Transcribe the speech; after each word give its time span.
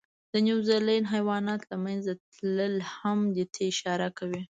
د 0.33 0.33
نیوزیلند 0.47 1.09
حیواناتو 1.13 1.67
له 1.71 1.77
منځه 1.85 2.11
تلل 2.33 2.75
هم 2.97 3.19
دې 3.35 3.45
ته 3.53 3.59
اشاره 3.71 4.07
کوي. 4.17 4.39